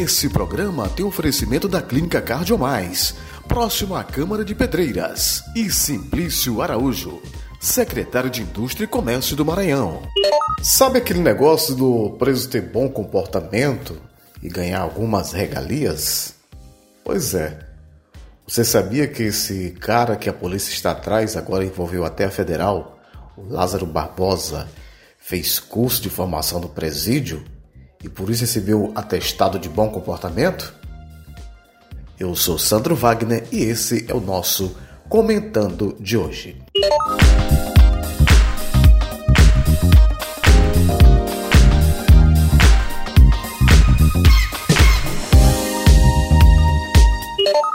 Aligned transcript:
Esse 0.00 0.30
programa 0.30 0.88
tem 0.88 1.04
oferecimento 1.04 1.68
da 1.68 1.82
Clínica 1.82 2.22
Cardiomais, 2.22 3.14
próximo 3.46 3.94
à 3.94 4.02
Câmara 4.02 4.42
de 4.42 4.54
Pedreiras, 4.54 5.42
e 5.54 5.70
Simplício 5.70 6.62
Araújo, 6.62 7.20
secretário 7.60 8.30
de 8.30 8.40
Indústria 8.40 8.86
e 8.86 8.88
Comércio 8.88 9.36
do 9.36 9.44
Maranhão. 9.44 10.00
Sabe 10.62 10.96
aquele 10.96 11.20
negócio 11.20 11.74
do 11.74 12.16
preso 12.18 12.48
ter 12.48 12.62
bom 12.62 12.88
comportamento 12.88 14.00
e 14.42 14.48
ganhar 14.48 14.80
algumas 14.80 15.32
regalias? 15.32 16.34
Pois 17.04 17.34
é. 17.34 17.58
Você 18.48 18.64
sabia 18.64 19.06
que 19.06 19.24
esse 19.24 19.72
cara 19.72 20.16
que 20.16 20.30
a 20.30 20.32
polícia 20.32 20.72
está 20.72 20.92
atrás 20.92 21.36
agora 21.36 21.62
envolveu 21.62 22.06
até 22.06 22.24
a 22.24 22.30
federal, 22.30 22.98
o 23.36 23.52
Lázaro 23.52 23.84
Barbosa, 23.84 24.66
fez 25.18 25.60
curso 25.60 26.00
de 26.00 26.08
formação 26.08 26.58
do 26.58 26.70
presídio 26.70 27.44
e 28.02 28.08
por 28.08 28.30
isso 28.30 28.42
recebeu 28.42 28.92
atestado 28.94 29.58
de 29.58 29.68
bom 29.68 29.88
comportamento? 29.90 30.74
Eu 32.18 32.34
sou 32.34 32.58
Sandro 32.58 32.94
Wagner 32.94 33.46
e 33.52 33.62
esse 33.62 34.06
é 34.08 34.14
o 34.14 34.20
nosso 34.20 34.76
Comentando 35.08 35.96
de 35.98 36.16
hoje. 36.16 36.56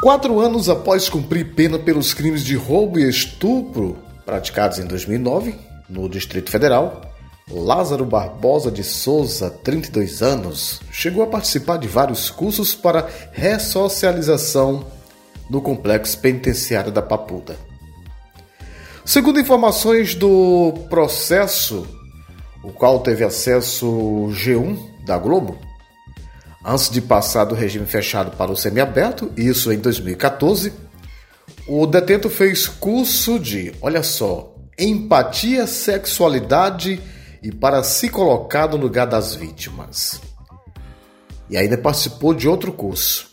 Quatro 0.02 0.40
anos 0.40 0.70
após 0.70 1.10
cumprir 1.10 1.56
pena 1.56 1.78
pelos 1.78 2.14
crimes 2.14 2.46
de 2.46 2.56
roubo 2.56 3.00
e 3.00 3.10
estupro 3.10 3.98
praticados 4.26 4.80
em 4.80 4.86
2009 4.86 5.56
no 5.90 6.08
Distrito 6.08 6.52
Federal, 6.52 7.15
Lázaro 7.50 8.06
Barbosa 8.06 8.72
de 8.72 8.84
Souza, 8.84 9.52
32 9.52 10.24
anos, 10.24 10.82
chegou 10.92 11.24
a 11.24 11.28
participar 11.28 11.78
de 11.78 11.88
vários 11.88 12.32
cursos 12.32 12.74
para 12.74 13.08
ressocialização 13.32 14.88
no 15.48 15.62
complexo 15.62 16.18
penitenciário 16.18 16.92
da 16.92 17.04
Papuda. 17.04 17.56
Segundo 19.06 19.40
informações 19.40 20.16
do 20.16 20.74
processo, 20.90 21.88
o 22.64 22.72
qual 22.72 23.02
teve 23.02 23.24
acesso 23.24 23.86
G1 24.32 25.06
da 25.06 25.20
Globo, 25.20 25.56
antes 26.66 26.90
de 26.90 27.00
passar 27.00 27.46
do 27.46 27.54
regime 27.54 27.86
fechado 27.86 28.36
para 28.36 28.52
o 28.52 28.58
semiaberto, 28.58 29.32
isso 29.38 29.72
em 29.72 29.78
2014, 29.78 30.74
o 31.68 31.86
detento 31.86 32.28
fez 32.28 32.68
curso 32.68 33.38
de, 33.38 33.72
olha 33.80 34.02
só, 34.02 34.52
empatia, 34.80 35.68
sexualidade 35.68 36.94
e 36.94 37.15
e 37.46 37.52
para 37.52 37.84
se 37.84 38.10
colocar 38.10 38.68
no 38.68 38.76
lugar 38.76 39.06
das 39.06 39.36
vítimas. 39.36 40.20
E 41.48 41.56
ainda 41.56 41.78
participou 41.78 42.34
de 42.34 42.50
outro 42.50 42.74
curso, 42.74 43.30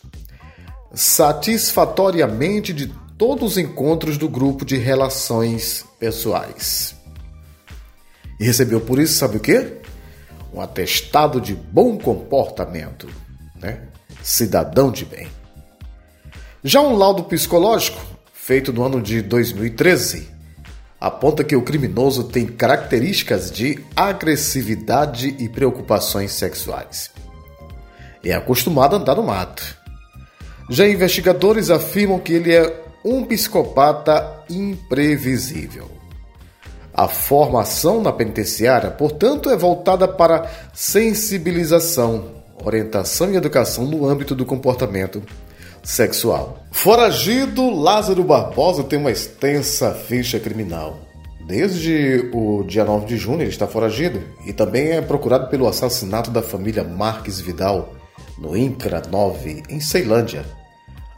satisfatoriamente 0.93 2.75
de 2.75 2.89
todos 3.17 3.53
os 3.53 3.59
encontros 3.59 4.19
do 4.19 4.29
grupo 4.29 4.67
de 4.67 4.77
relações 4.77 5.87
pessoais. 5.99 6.95
E 8.39 8.45
recebeu 8.45 8.83
por 8.83 8.99
isso, 8.99 9.15
sabe 9.15 9.39
o 9.39 9.41
quê? 9.41 9.79
Um 10.53 10.61
atestado 10.61 11.41
de 11.41 11.55
bom 11.55 11.97
comportamento, 11.97 13.09
né? 13.57 13.89
Cidadão 14.23 14.93
de 14.93 15.07
bem. 15.07 15.27
Já 16.63 16.83
um 16.83 16.97
laudo 16.97 17.25
psicológico, 17.25 17.99
feito 18.35 18.75
no 18.75 18.85
ano 18.85 19.01
de 19.01 19.23
2013, 19.23 20.32
aponta 21.03 21.42
que 21.42 21.56
o 21.56 21.62
criminoso 21.62 22.22
tem 22.22 22.47
características 22.47 23.50
de 23.50 23.84
agressividade 23.97 25.34
e 25.36 25.48
preocupações 25.48 26.31
sexuais. 26.31 27.11
É 28.25 28.33
acostumado 28.33 28.95
a 28.95 29.00
andar 29.00 29.17
no 29.17 29.25
mato. 29.25 29.77
Já 30.70 30.86
investigadores 30.86 31.70
afirmam 31.70 32.20
que 32.20 32.33
ele 32.33 32.55
é 32.55 32.80
um 33.05 33.25
psicopata 33.25 34.45
imprevisível. 34.48 35.91
A 36.95 37.08
formação 37.08 38.01
na 38.01 38.12
penitenciária, 38.12 38.92
portanto, 38.92 39.51
é 39.51 39.57
voltada 39.57 40.07
para 40.07 40.48
sensibilização, 40.73 42.27
orientação 42.64 43.33
e 43.33 43.36
educação 43.36 43.86
no 43.86 44.08
âmbito 44.08 44.36
do 44.36 44.46
comportamento 44.46 45.20
sexual. 45.83 46.65
Foragido, 46.70 47.70
Lázaro 47.70 48.23
Barbosa 48.23 48.85
tem 48.85 48.98
uma 48.98 49.11
extensa 49.11 49.93
ficha 49.93 50.39
criminal. 50.39 51.01
Desde 51.47 52.31
o 52.33 52.63
dia 52.63 52.85
9 52.85 53.07
de 53.07 53.17
junho 53.17 53.43
ele 53.43 53.51
está 53.51 53.67
foragido 53.67 54.23
e 54.47 54.53
também 54.53 54.92
é 54.92 55.01
procurado 55.01 55.48
pelo 55.48 55.67
assassinato 55.67 56.31
da 56.31 56.41
família 56.41 56.85
Marques 56.85 57.41
Vidal 57.41 57.95
no 58.39 58.57
INCRA 58.57 59.03
9, 59.11 59.65
em 59.69 59.81
Ceilândia. 59.81 60.45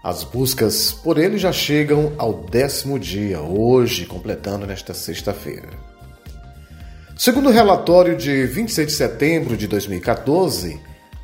As 0.03 0.23
buscas 0.23 0.93
por 0.93 1.19
ele 1.19 1.39
já 1.39 1.53
chegam 1.53 2.13
ao 2.19 2.35
décimo 2.35 2.99
dia, 2.99 3.41
hoje, 3.41 4.05
completando 4.05 4.67
nesta 4.67 4.93
sexta-feira. 4.93 5.71
Segundo 7.17 7.49
o 7.49 7.53
relatório 7.53 8.17
de 8.17 8.45
26 8.45 8.87
de 8.89 8.93
setembro 8.93 9.57
de 9.57 9.67
2014, 9.67 10.79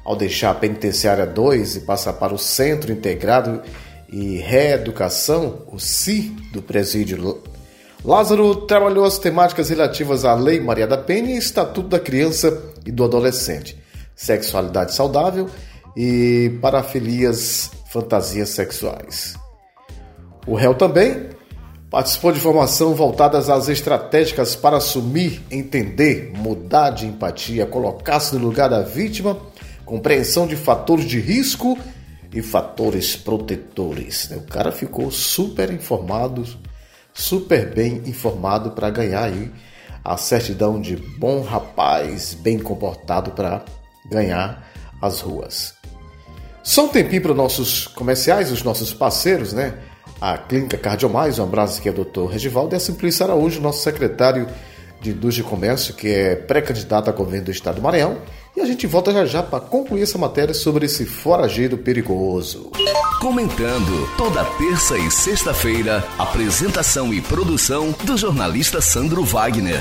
ao 0.05 0.17
deixar 0.17 0.51
a 0.51 0.55
Penitenciária 0.55 1.27
2 1.27 1.77
e 1.77 1.81
passar 1.81 2.15
para 2.15 2.35
o 2.35 2.39
Centro 2.39 2.93
Integrado 2.93 3.63
e 4.09 4.39
Reeducação, 4.39 5.63
o 5.71 5.79
CI, 5.79 6.35
do 6.53 6.61
presídio, 6.61 7.43
Lázaro 8.05 8.55
trabalhou 8.67 9.05
as 9.05 9.19
temáticas 9.19 9.69
relativas 9.69 10.25
à 10.25 10.35
Lei 10.35 10.59
Maria 10.59 10.87
da 10.87 10.97
Penha 10.97 11.35
e 11.35 11.39
Estatuto 11.39 11.89
da 11.89 12.01
Criança 12.01 12.63
e 12.85 12.91
do 12.91 13.05
Adolescente, 13.05 13.79
sexualidade 14.17 14.95
saudável 14.95 15.49
e 15.97 16.59
parafilias, 16.63 17.71
fantasias 17.91 18.49
sexuais. 18.51 19.35
O 20.47 20.55
réu 20.55 20.75
também 20.75 21.29
participou 21.91 22.33
de 22.33 22.41
formação 22.41 22.95
voltadas 22.95 23.51
às 23.51 23.69
estratégicas 23.69 24.57
para 24.57 24.79
assumir, 24.79 25.43
entender, 25.51 26.33
mudar 26.35 26.91
de 26.91 27.07
empatia, 27.07 27.67
colocar-se 27.67 28.35
no 28.35 28.47
lugar 28.47 28.71
da 28.71 28.81
vítima 28.81 29.37
compreensão 29.91 30.47
de 30.47 30.55
fatores 30.55 31.05
de 31.05 31.19
risco 31.19 31.77
e 32.33 32.41
fatores 32.41 33.17
protetores. 33.17 34.29
Né? 34.29 34.37
O 34.37 34.43
cara 34.43 34.71
ficou 34.71 35.11
super 35.11 35.69
informado, 35.73 36.47
super 37.13 37.75
bem 37.75 38.01
informado 38.07 38.71
para 38.71 38.89
ganhar 38.89 39.25
aí 39.25 39.51
a 40.05 40.17
certidão 40.17 40.81
de 40.81 40.95
bom 40.95 41.43
rapaz, 41.43 42.35
bem 42.35 42.57
comportado 42.57 43.33
para 43.33 43.65
ganhar 44.09 44.65
as 45.03 45.21
ruas. 45.21 45.75
Só 46.63 46.85
um 46.85 46.89
tempinho 46.89 47.23
para 47.23 47.33
os 47.33 47.37
nossos 47.37 47.89
comerciais, 47.89 48.53
os 48.53 48.63
nossos 48.63 48.95
parceiros, 48.95 49.53
né? 49.53 49.75
A 50.21 50.39
Clínica 50.39 50.79
Cardiomais, 50.79 51.41
um 51.41 51.43
abraço 51.43 51.81
aqui 51.81 51.89
ao 51.89 51.95
Dr. 51.97 52.31
Regivaldo 52.31 52.75
e 52.75 52.77
a 52.77 52.81
Simplício 52.81 53.25
Araújo, 53.25 53.61
nosso 53.61 53.83
secretário 53.83 54.47
de 55.01 55.11
Indústria 55.11 55.45
e 55.45 55.49
Comércio, 55.49 55.95
que 55.95 56.09
é 56.09 56.37
pré-candidato 56.37 57.09
a 57.09 57.13
governo 57.13 57.47
do 57.47 57.51
Estado 57.51 57.77
do 57.77 57.83
Maranhão 57.83 58.19
a 58.61 58.67
gente 58.67 58.87
volta 58.87 59.13
já 59.13 59.25
já 59.25 59.43
para 59.43 59.61
concluir 59.61 60.03
essa 60.03 60.19
matéria 60.19 60.55
sobre 60.55 60.87
esse 60.87 61.07
foragido 61.07 61.79
perigoso. 61.79 62.71
Comentando 63.21 64.09
toda 64.17 64.45
terça 64.45 64.99
e 64.99 65.11
sexta-feira, 65.11 66.05
apresentação 66.19 67.13
e 67.13 67.21
produção 67.21 67.95
do 68.05 68.17
jornalista 68.17 68.81
Sandro 68.81 69.25
Wagner. 69.25 69.81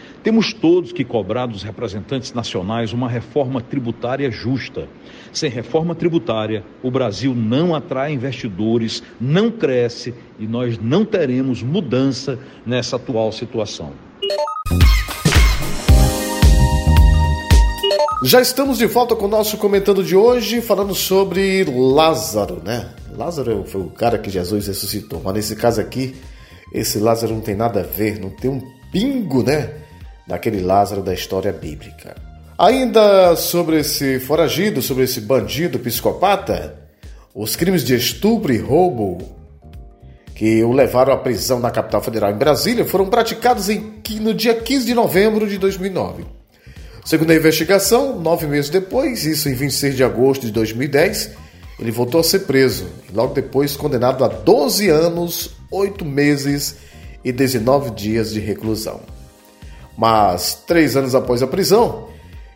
Temos 0.23 0.53
todos 0.53 0.91
que 0.91 1.03
cobrar 1.03 1.47
dos 1.47 1.63
representantes 1.63 2.31
nacionais 2.31 2.93
uma 2.93 3.09
reforma 3.09 3.59
tributária 3.59 4.29
justa. 4.29 4.87
Sem 5.33 5.49
reforma 5.49 5.95
tributária, 5.95 6.63
o 6.83 6.91
Brasil 6.91 7.33
não 7.33 7.73
atrai 7.73 8.13
investidores, 8.13 9.01
não 9.19 9.49
cresce 9.49 10.13
e 10.37 10.45
nós 10.45 10.77
não 10.77 11.03
teremos 11.03 11.63
mudança 11.63 12.37
nessa 12.63 12.97
atual 12.97 13.31
situação. 13.31 13.93
Já 18.23 18.39
estamos 18.39 18.77
de 18.77 18.85
volta 18.85 19.15
com 19.15 19.25
o 19.25 19.27
nosso 19.27 19.57
comentando 19.57 20.03
de 20.03 20.15
hoje, 20.15 20.61
falando 20.61 20.93
sobre 20.93 21.63
Lázaro, 21.63 22.61
né? 22.63 22.93
Lázaro 23.17 23.63
foi 23.65 23.81
o 23.81 23.89
cara 23.89 24.19
que 24.19 24.29
Jesus 24.29 24.67
ressuscitou, 24.67 25.19
mas 25.23 25.33
nesse 25.33 25.55
caso 25.55 25.81
aqui, 25.81 26.15
esse 26.71 26.99
Lázaro 26.99 27.33
não 27.33 27.41
tem 27.41 27.55
nada 27.55 27.79
a 27.79 27.83
ver, 27.83 28.19
não 28.19 28.29
tem 28.29 28.51
um 28.51 28.61
pingo, 28.91 29.41
né? 29.41 29.81
Daquele 30.27 30.61
Lázaro 30.61 31.01
da 31.01 31.13
história 31.13 31.51
bíblica. 31.51 32.15
Ainda 32.57 33.35
sobre 33.35 33.79
esse 33.79 34.19
foragido, 34.19 34.81
sobre 34.81 35.03
esse 35.03 35.19
bandido 35.19 35.79
psicopata, 35.79 36.75
os 37.33 37.55
crimes 37.55 37.83
de 37.83 37.95
estupro 37.95 38.53
e 38.53 38.57
roubo 38.57 39.17
que 40.35 40.63
o 40.63 40.71
levaram 40.71 41.13
à 41.13 41.17
prisão 41.17 41.59
na 41.59 41.71
capital 41.71 42.01
federal 42.01 42.31
em 42.31 42.37
Brasília 42.37 42.83
foram 42.83 43.07
praticados 43.07 43.69
em, 43.69 44.01
no 44.19 44.33
dia 44.33 44.53
15 44.53 44.85
de 44.85 44.93
novembro 44.93 45.47
de 45.47 45.57
2009. 45.57 46.25
Segundo 47.05 47.31
a 47.31 47.35
investigação, 47.35 48.19
nove 48.19 48.45
meses 48.45 48.69
depois, 48.69 49.25
isso 49.25 49.49
em 49.49 49.53
26 49.53 49.95
de 49.95 50.03
agosto 50.03 50.45
de 50.45 50.51
2010, 50.51 51.31
ele 51.79 51.91
voltou 51.91 52.21
a 52.21 52.23
ser 52.23 52.39
preso 52.39 52.87
e 53.09 53.15
logo 53.15 53.33
depois 53.33 53.75
condenado 53.75 54.23
a 54.23 54.27
12 54.27 54.87
anos, 54.89 55.51
8 55.71 56.05
meses 56.05 56.75
e 57.23 57.31
19 57.31 57.91
dias 57.91 58.31
de 58.31 58.39
reclusão. 58.39 59.01
Mas, 59.97 60.63
três 60.65 60.95
anos 60.95 61.13
após 61.13 61.43
a 61.43 61.47
prisão, 61.47 62.07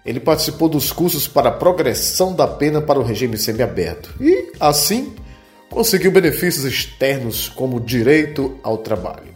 ele 0.06 0.20
participou 0.20 0.70
dos 0.70 0.92
cursos 0.92 1.28
para 1.28 1.52
progressão 1.52 2.34
da 2.34 2.48
pena 2.48 2.82
para 2.82 3.00
o 3.00 3.04
regime 3.04 3.38
semiaberto 3.38 4.14
e, 4.22 4.52
assim, 4.60 5.14
conseguiu 5.70 6.12
benefícios 6.12 6.64
externos 6.64 7.50
como 7.50 7.80
direito 7.80 8.58
ao 8.64 8.78
trabalho. 8.78 9.36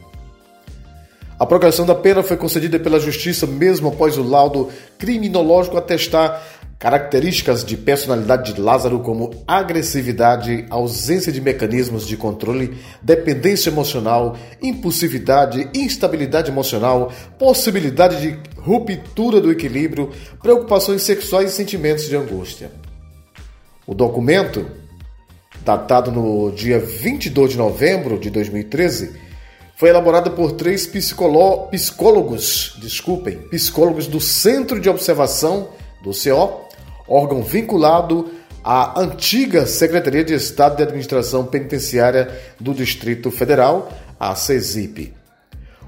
A 1.39 1.45
progressão 1.45 1.85
da 1.85 1.95
pena 1.95 2.21
foi 2.21 2.35
concedida 2.35 2.77
pela 2.77 2.99
Justiça 2.99 3.47
mesmo 3.47 3.87
após 3.87 4.17
o 4.17 4.23
laudo 4.23 4.69
criminológico 4.97 5.77
atestar 5.77 6.43
características 6.79 7.63
de 7.65 7.75
personalidade 7.75 8.53
de 8.53 8.61
Lázaro 8.61 9.01
como 9.01 9.31
agressividade, 9.45 10.65
ausência 10.69 11.29
de 11.29 11.41
mecanismos 11.41 12.07
de 12.07 12.15
controle, 12.15 12.77
dependência 13.01 13.69
emocional, 13.69 14.37
impulsividade, 14.61 15.69
instabilidade 15.73 16.49
emocional, 16.49 17.11
possibilidade 17.37 18.21
de 18.21 18.39
ruptura 18.61 19.41
do 19.41 19.51
equilíbrio, 19.51 20.09
preocupações 20.41 21.01
sexuais 21.01 21.51
e 21.51 21.55
sentimentos 21.55 22.05
de 22.07 22.15
angústia. 22.15 22.71
O 23.85 23.93
documento, 23.93 24.65
datado 25.65 26.13
no 26.13 26.49
dia 26.51 26.79
22 26.79 27.51
de 27.51 27.57
novembro 27.57 28.17
de 28.17 28.29
2013, 28.29 29.27
foi 29.75 29.89
elaborada 29.89 30.29
por 30.29 30.53
três 30.53 30.87
psicólogos, 30.87 32.77
desculpem, 32.81 33.37
psicólogos 33.49 34.07
do 34.07 34.21
Centro 34.21 34.79
de 34.79 34.89
Observação 34.89 35.69
do 36.01 36.11
CO, 36.11 36.68
órgão 37.09 37.41
vinculado 37.41 38.29
à 38.63 38.99
antiga 38.99 39.65
Secretaria 39.65 40.23
de 40.23 40.33
Estado 40.33 40.77
de 40.77 40.83
Administração 40.83 41.45
Penitenciária 41.45 42.29
do 42.59 42.73
Distrito 42.73 43.31
Federal, 43.31 43.91
a 44.19 44.35
CESIP. 44.35 45.13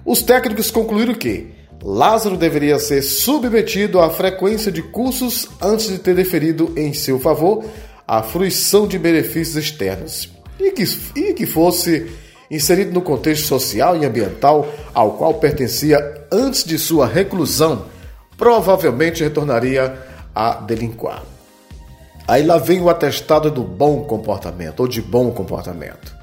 Os 0.03 0.23
técnicos 0.23 0.71
concluíram 0.71 1.13
que 1.13 1.51
Lázaro 1.83 2.38
deveria 2.38 2.79
ser 2.79 3.01
submetido 3.01 4.00
à 4.00 4.09
frequência 4.09 4.71
de 4.71 4.81
cursos 4.81 5.47
antes 5.62 5.89
de 5.89 6.00
ter 6.00 6.15
deferido 6.15 6.73
em 6.75 6.94
seu 6.94 7.19
favor 7.19 7.63
a 8.07 8.21
fruição 8.21 8.88
de 8.88 9.00
benefícios 9.00 9.56
externos 9.56 10.29
e 10.59 10.71
que, 10.71 10.83
e 11.15 11.33
que 11.33 11.45
fosse 11.45 12.12
inserido 12.50 12.91
no 12.91 13.01
contexto 13.01 13.47
social 13.47 13.95
e 13.97 14.06
ambiental 14.06 14.68
ao 14.94 15.13
qual 15.13 15.35
pertencia 15.35 15.97
antes 16.31 16.63
de 16.63 16.77
sua 16.77 17.07
reclusão, 17.07 17.85
provavelmente 18.38 19.23
retornaria 19.23 20.10
a 20.33 20.56
delinquar. 20.56 21.24
Aí 22.28 22.45
lá 22.45 22.57
vem 22.57 22.81
o 22.81 22.89
atestado 22.89 23.51
do 23.51 23.63
bom 23.63 24.04
comportamento 24.04 24.81
ou 24.81 24.88
de 24.88 25.01
bom 25.01 25.31
comportamento. 25.31 26.22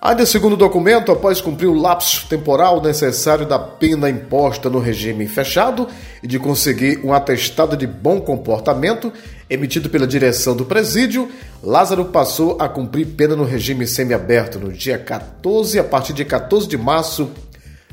Ainda 0.00 0.24
segundo 0.24 0.52
o 0.52 0.56
documento, 0.56 1.10
após 1.10 1.40
cumprir 1.40 1.66
o 1.66 1.74
lapso 1.74 2.28
temporal 2.28 2.80
necessário 2.80 3.44
da 3.44 3.58
pena 3.58 4.08
imposta 4.08 4.70
no 4.70 4.78
regime 4.78 5.26
fechado 5.26 5.88
e 6.22 6.28
de 6.28 6.38
conseguir 6.38 7.00
um 7.02 7.12
atestado 7.12 7.76
de 7.76 7.88
bom 7.88 8.20
comportamento 8.20 9.12
emitido 9.50 9.90
pela 9.90 10.06
direção 10.06 10.54
do 10.54 10.64
presídio, 10.64 11.28
Lázaro 11.60 12.04
passou 12.04 12.56
a 12.60 12.68
cumprir 12.68 13.06
pena 13.16 13.34
no 13.34 13.42
regime 13.42 13.84
semiaberto 13.86 14.60
no 14.60 14.70
dia 14.70 14.96
14, 14.96 15.78
a 15.78 15.84
partir 15.84 16.12
de 16.12 16.24
14 16.24 16.68
de 16.68 16.76
março 16.76 17.30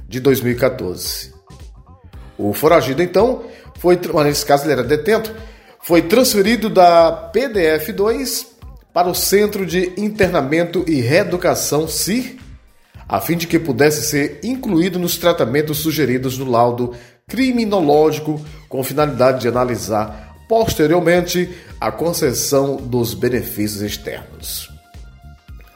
de 0.07 0.19
2014. 0.19 1.33
O 2.37 2.53
foragido, 2.53 3.01
então, 3.01 3.43
foi, 3.83 3.99
nesse 4.23 4.45
caso 4.45 4.63
ele 4.63 4.71
era 4.71 4.83
detento, 4.83 5.35
foi 5.81 6.03
transferido 6.03 6.69
da 6.69 7.29
PDF2 7.35 8.45
para 8.93 9.09
o 9.09 9.13
Centro 9.13 9.65
de 9.65 9.91
Internamento 9.97 10.85
e 10.87 11.01
Reeducação 11.01 11.85
CIR, 11.85 12.37
a 13.09 13.19
fim 13.19 13.35
de 13.35 13.45
que 13.45 13.59
pudesse 13.59 14.05
ser 14.05 14.39
incluído 14.41 14.97
nos 14.97 15.17
tratamentos 15.17 15.79
sugeridos 15.79 16.37
no 16.37 16.49
laudo 16.49 16.93
criminológico, 17.27 18.39
com 18.69 18.81
finalidade 18.85 19.41
de 19.41 19.49
analisar 19.49 20.33
posteriormente 20.47 21.53
a 21.77 21.91
concessão 21.91 22.77
dos 22.77 23.13
benefícios 23.13 23.81
externos. 23.81 24.69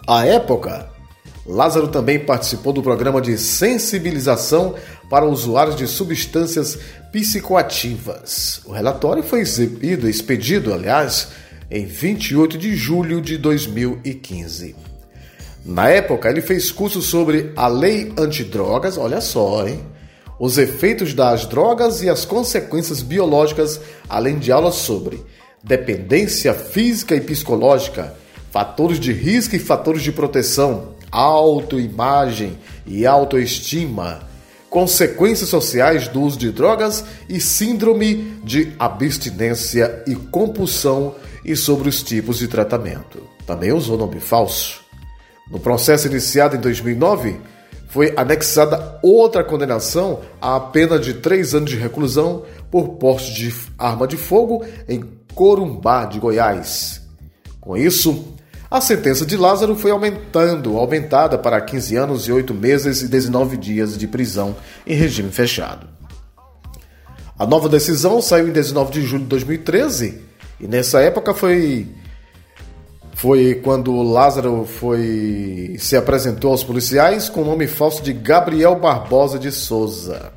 À 0.08 0.26
época, 0.26 0.90
Lázaro 1.48 1.88
também 1.88 2.20
participou 2.20 2.74
do 2.74 2.84
programa 2.84 3.22
de 3.22 3.38
sensibilização 3.38 4.76
para 5.10 5.26
usuários 5.26 5.78
de 5.78 5.88
substâncias 5.88 6.78
psicoativas. 7.12 8.62
O 8.66 8.74
relatório 8.74 9.24
foi 9.24 9.40
exibido, 9.40 10.10
expedido, 10.10 10.74
aliás, 10.74 11.30
em 11.72 11.86
28 11.86 12.58
de 12.58 12.76
julho 12.76 13.22
de 13.22 13.38
2015. 13.38 14.76
Na 15.66 15.90
época, 15.90 16.30
ele 16.30 16.42
fez 16.42 16.70
curso 16.70 17.02
sobre 17.02 17.52
a 17.56 17.68
lei 17.68 18.14
antidrogas, 18.18 18.98
olha 18.98 19.22
só, 19.22 19.66
hein? 19.68 19.84
Os 20.40 20.58
efeitos 20.58 21.14
das 21.14 21.46
drogas 21.46 22.04
e 22.04 22.10
as 22.10 22.26
consequências 22.26 23.02
biológicas, 23.02 23.80
além 24.08 24.38
de 24.38 24.52
aulas 24.52 24.76
sobre 24.76 25.26
dependência 25.64 26.54
física 26.54 27.16
e 27.16 27.22
psicológica, 27.22 28.16
fatores 28.52 29.00
de 29.00 29.12
risco 29.12 29.56
e 29.56 29.60
fatores 29.60 30.04
de 30.04 30.12
proteção, 30.12 30.97
autoimagem 31.12 32.58
e 32.86 33.06
autoestima, 33.06 34.22
consequências 34.70 35.50
sociais 35.50 36.08
do 36.08 36.22
uso 36.22 36.38
de 36.38 36.52
drogas 36.52 37.04
e 37.30 37.40
síndrome 37.40 38.40
de 38.44 38.74
abstinência 38.78 40.04
e 40.06 40.16
compulsão 40.16 41.16
e 41.44 41.56
sobre 41.56 41.90
os 41.90 42.04
tipos 42.04 42.40
de 42.40 42.48
tratamento. 42.48 43.24
Também 43.46 43.72
usou 43.72 43.98
nome 43.98 44.20
falso. 44.20 44.82
No 45.50 45.60
processo 45.60 46.08
iniciado 46.08 46.58
em 46.58 46.60
2009, 46.60 47.40
foi 47.88 48.14
anexada 48.18 49.00
outra 49.02 49.44
condenação 49.44 50.20
à 50.42 50.60
pena 50.60 51.00
de 51.00 51.16
três 51.16 51.56
anos 51.56 51.70
de 51.70 51.78
reclusão 51.78 52.44
por 52.70 52.90
porte 52.90 53.34
de 53.34 53.54
arma 53.78 54.06
de 54.06 54.18
fogo 54.18 54.66
em 54.90 55.04
Corumbá 55.34 56.06
de 56.06 56.20
Goiás. 56.20 57.02
Com 57.62 57.78
isso, 57.78 58.37
a 58.70 58.82
sentença 58.82 59.26
de 59.26 59.38
Lázaro 59.38 59.76
foi 59.76 59.92
aumentando, 59.92 60.78
aumentada 60.78 61.38
para 61.38 61.62
15 61.62 61.96
anos 61.96 62.28
e 62.28 62.32
8 62.32 62.54
meses 62.54 63.02
e 63.02 63.08
19 63.08 63.56
dias 63.56 63.98
de 63.98 64.08
prisão 64.08 64.56
em 64.86 64.94
regime 64.94 65.32
fechado. 65.32 65.88
A 67.40 67.46
nova 67.46 67.70
decisão 67.70 68.22
saiu 68.22 68.48
em 68.48 68.52
19 68.52 68.92
de 68.92 69.02
julho 69.04 69.24
de 69.24 69.30
2013 69.30 70.22
e 70.60 70.68
nessa 70.68 71.02
época 71.02 71.34
foi 71.34 71.88
foi 73.14 73.56
quando 73.64 74.04
Lázaro 74.04 74.64
foi 74.66 75.76
se 75.80 75.96
apresentou 75.96 76.52
aos 76.52 76.64
policiais 76.64 77.30
com 77.30 77.42
o 77.42 77.46
nome 77.46 77.68
falso 77.68 78.04
de 78.04 78.14
Gabriel 78.14 78.76
Barbosa 78.76 79.40
de 79.40 79.52
Souza. 79.52 80.32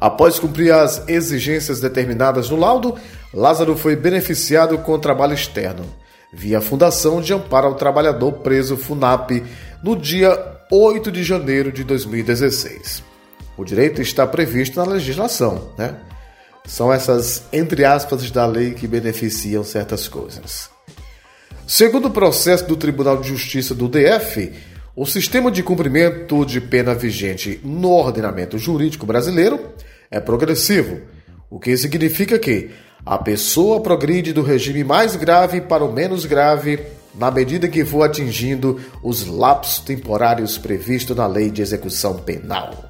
Após 0.00 0.38
cumprir 0.38 0.72
as 0.72 1.06
exigências 1.08 1.80
determinadas 1.80 2.48
no 2.48 2.56
laudo, 2.56 2.94
Lázaro 3.34 3.76
foi 3.76 3.96
beneficiado 3.96 4.78
com 4.78 4.98
trabalho 4.98 5.34
externo. 5.34 5.84
Via 6.32 6.60
Fundação 6.60 7.20
de 7.20 7.32
Amparo 7.32 7.68
ao 7.68 7.74
Trabalhador 7.74 8.32
Preso 8.32 8.76
FUNAP 8.76 9.42
no 9.82 9.96
dia 9.96 10.36
8 10.70 11.10
de 11.10 11.22
janeiro 11.22 11.72
de 11.72 11.84
2016. 11.84 13.02
O 13.56 13.64
direito 13.64 14.02
está 14.02 14.26
previsto 14.26 14.76
na 14.76 14.84
legislação, 14.84 15.72
né? 15.76 15.96
São 16.66 16.92
essas, 16.92 17.44
entre 17.52 17.84
aspas, 17.84 18.30
da 18.30 18.44
lei 18.44 18.74
que 18.74 18.86
beneficiam 18.86 19.64
certas 19.64 20.06
coisas. 20.06 20.70
Segundo 21.66 22.08
o 22.08 22.10
processo 22.10 22.66
do 22.66 22.76
Tribunal 22.76 23.16
de 23.20 23.28
Justiça 23.28 23.74
do 23.74 23.88
DF, 23.88 24.52
o 24.94 25.06
sistema 25.06 25.50
de 25.50 25.62
cumprimento 25.62 26.44
de 26.44 26.60
pena 26.60 26.94
vigente 26.94 27.60
no 27.64 27.90
ordenamento 27.90 28.58
jurídico 28.58 29.06
brasileiro 29.06 29.60
é 30.10 30.20
progressivo, 30.20 31.00
o 31.50 31.58
que 31.58 31.76
significa 31.76 32.38
que 32.38 32.70
a 33.04 33.18
pessoa 33.18 33.80
progride 33.80 34.32
do 34.32 34.42
regime 34.42 34.84
mais 34.84 35.16
grave 35.16 35.60
para 35.60 35.84
o 35.84 35.92
menos 35.92 36.24
grave 36.24 36.78
na 37.14 37.30
medida 37.30 37.68
que 37.68 37.84
for 37.84 38.02
atingindo 38.02 38.80
os 39.02 39.26
lapsos 39.26 39.80
temporários 39.80 40.56
previstos 40.56 41.16
na 41.16 41.26
Lei 41.26 41.50
de 41.50 41.62
Execução 41.62 42.14
Penal. 42.18 42.88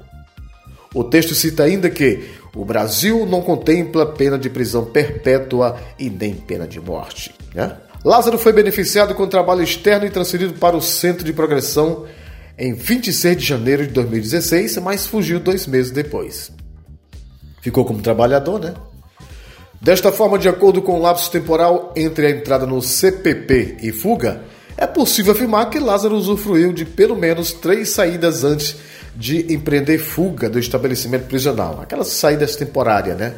O 0.93 1.03
texto 1.03 1.33
cita 1.35 1.63
ainda 1.63 1.89
que 1.89 2.29
o 2.55 2.65
Brasil 2.65 3.25
não 3.25 3.41
contempla 3.41 4.05
pena 4.05 4.37
de 4.37 4.49
prisão 4.49 4.85
perpétua 4.85 5.79
e 5.97 6.09
nem 6.09 6.33
pena 6.33 6.67
de 6.67 6.79
morte. 6.79 7.33
Né? 7.53 7.75
Lázaro 8.03 8.37
foi 8.37 8.53
beneficiado 8.53 9.13
com 9.13 9.27
trabalho 9.27 9.63
externo 9.63 10.05
e 10.05 10.09
transferido 10.09 10.53
para 10.53 10.75
o 10.75 10.81
Centro 10.81 11.23
de 11.23 11.33
Progressão 11.33 12.05
em 12.57 12.73
26 12.73 13.37
de 13.37 13.45
janeiro 13.45 13.87
de 13.87 13.93
2016, 13.93 14.77
mas 14.77 15.05
fugiu 15.05 15.39
dois 15.39 15.65
meses 15.65 15.91
depois. 15.91 16.51
Ficou 17.61 17.85
como 17.85 18.01
trabalhador, 18.01 18.59
né? 18.59 18.73
Desta 19.81 20.11
forma, 20.11 20.37
de 20.37 20.49
acordo 20.49 20.81
com 20.81 20.93
o 20.93 21.01
lapso 21.01 21.31
temporal 21.31 21.93
entre 21.95 22.27
a 22.27 22.29
entrada 22.29 22.65
no 22.65 22.81
CPP 22.81 23.77
e 23.81 23.91
fuga, 23.93 24.41
é 24.75 24.85
possível 24.85 25.31
afirmar 25.31 25.69
que 25.69 25.79
Lázaro 25.79 26.15
usufruiu 26.15 26.73
de 26.73 26.83
pelo 26.83 27.15
menos 27.15 27.53
três 27.53 27.89
saídas 27.89 28.43
antes 28.43 28.75
de 29.15 29.53
empreender 29.53 29.97
fuga 29.97 30.49
do 30.49 30.59
estabelecimento 30.59 31.27
prisional, 31.27 31.79
aquelas 31.81 32.07
saídas 32.07 32.55
temporárias, 32.55 33.17
né? 33.17 33.33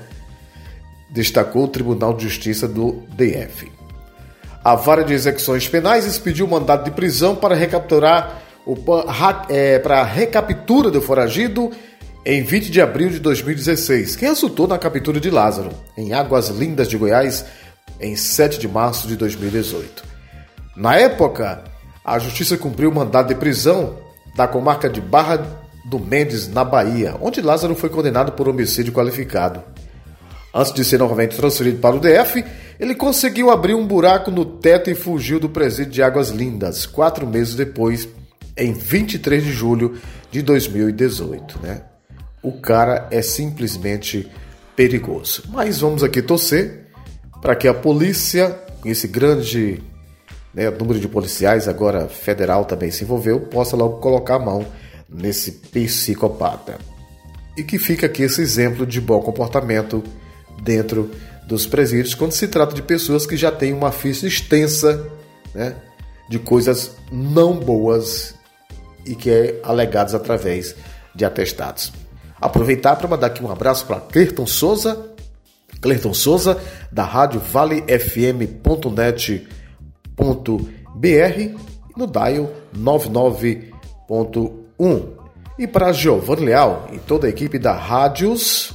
Destacou 1.10 1.66
o 1.66 1.68
Tribunal 1.68 2.14
de 2.16 2.24
Justiça 2.24 2.68
do 2.68 3.04
DF. 3.10 3.72
A 4.64 4.76
Vara 4.76 5.04
de 5.04 5.14
Execuções 5.14 5.68
Penais 5.68 6.06
expediu 6.06 6.48
mandado 6.48 6.84
de 6.84 6.92
prisão 6.92 7.36
para 7.36 7.56
recapturar 7.56 8.42
o, 8.66 8.76
é, 9.50 9.80
para 9.80 10.02
a 10.02 10.04
recaptura 10.04 10.92
do 10.92 11.02
foragido 11.02 11.72
em 12.26 12.44
20 12.44 12.70
de 12.70 12.80
abril 12.80 13.10
de 13.10 13.20
2016, 13.20 14.16
que 14.16 14.26
resultou 14.26 14.68
na 14.68 14.78
captura 14.78 15.20
de 15.20 15.30
Lázaro, 15.30 15.72
em 15.98 16.14
Águas 16.14 16.50
Lindas 16.50 16.88
de 16.88 16.96
Goiás, 16.98 17.46
em 18.00 18.16
7 18.16 18.60
de 18.60 18.68
março 18.68 19.08
de 19.08 19.16
2018. 19.16 20.04
Na 20.76 20.96
época, 20.96 21.64
a 22.06 22.20
Justiça 22.20 22.58
cumpriu 22.58 22.92
o 22.92 22.96
mandado 22.96 23.30
de 23.30 23.36
prisão 23.36 23.98
da 24.36 24.48
comarca 24.48 24.88
de 24.88 25.02
Barra 25.02 25.60
do 25.86 26.00
Mendes, 26.00 26.48
na 26.48 26.64
Bahia, 26.64 27.16
onde 27.20 27.42
Lázaro 27.42 27.76
foi 27.76 27.90
condenado 27.90 28.34
por 28.34 28.48
homicídio 28.48 28.94
qualificado. 28.94 29.64
Antes 30.54 30.74
de 30.74 30.86
ser 30.86 31.00
novamente 31.00 31.36
transferido 31.36 31.80
para 31.80 31.96
o 31.96 32.00
DF, 32.00 32.44
ele 32.80 32.94
conseguiu 32.94 33.50
abrir 33.50 33.74
um 33.74 33.88
buraco 33.88 34.30
no 34.30 34.46
teto 34.46 34.92
e 34.92 34.96
fugiu 34.96 35.40
do 35.40 35.50
presídio 35.50 35.92
de 35.92 36.04
Águas 36.04 36.30
Lindas, 36.30 36.86
quatro 36.86 37.26
meses 37.26 37.56
depois, 37.56 38.08
em 38.56 38.74
23 38.74 39.44
de 39.44 39.52
julho 39.52 39.98
de 40.30 40.42
2018. 40.42 41.60
Né? 41.64 41.82
O 42.42 42.52
cara 42.54 43.08
é 43.12 43.22
simplesmente 43.22 44.30
perigoso. 44.76 45.44
Mas 45.50 45.80
vamos 45.80 46.04
aqui 46.04 46.22
torcer 46.22 46.88
para 47.42 47.56
que 47.56 47.68
a 47.68 47.74
polícia, 47.74 48.58
esse 48.86 49.08
grande 49.08 49.82
né, 50.54 50.70
número 50.70 51.00
de 51.00 51.08
policiais, 51.08 51.68
agora 51.68 52.08
federal 52.08 52.66
também 52.66 52.92
se 52.92 53.04
envolveu, 53.04 53.42
possa 53.42 53.76
logo 53.76 53.98
colocar 53.98 54.36
a 54.36 54.40
mão 54.40 54.66
nesse 55.10 55.52
psicopata. 55.52 56.78
E 57.58 57.64
que 57.64 57.78
fica 57.78 58.06
aqui 58.06 58.24
esse 58.24 58.42
exemplo 58.42 58.86
de 58.86 59.02
bom 59.02 59.22
comportamento 59.22 60.04
dentro 60.64 61.12
dos 61.48 61.66
presídios 61.66 62.16
quando 62.16 62.32
se 62.32 62.48
trata 62.48 62.74
de 62.74 62.82
pessoas 62.82 63.26
que 63.26 63.36
já 63.36 63.52
têm 63.52 63.74
uma 63.74 63.92
ficha 63.92 64.26
extensa 64.26 65.06
né, 65.54 65.76
de 66.30 66.40
coisas 66.40 66.92
não 67.12 67.60
boas 67.60 68.34
e 69.06 69.16
que 69.16 69.30
é 69.30 69.60
alegadas 69.64 70.14
através 70.14 70.76
de 71.14 71.26
atestados. 71.26 71.92
Aproveitar 72.42 72.96
para 72.96 73.08
mandar 73.08 73.28
aqui 73.28 73.44
um 73.44 73.52
abraço 73.52 73.86
para 73.86 74.00
Clerton 74.00 74.48
Souza, 74.48 75.12
Clerton 75.80 76.14
Souza, 76.14 76.58
da 76.92 77.04
rádio 77.04 77.40
valefm.net.br 77.40 79.46
no 81.96 82.08
dial 82.08 82.52
99.1. 82.76 85.22
E 85.60 85.68
para 85.68 85.92
Giovanni 85.92 86.46
Leal 86.46 86.88
e 86.92 86.98
toda 86.98 87.28
a 87.28 87.30
equipe 87.30 87.60
da 87.60 87.74
Rádios 87.74 88.74